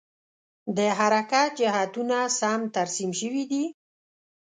د 0.77 0.79
حرکت 0.99 1.49
جهتونه 1.59 2.17
سم 2.39 2.59
ترسیم 2.75 3.11
شوي 3.19 3.43
دي؟ 3.51 3.63